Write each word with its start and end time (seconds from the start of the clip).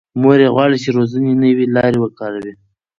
مور 0.21 0.39
یې 0.43 0.49
غواړي 0.55 0.77
چې 0.83 0.89
روزنې 0.97 1.31
نوې 1.43 1.65
لارې 1.75 1.97
وکاروي. 2.01 2.53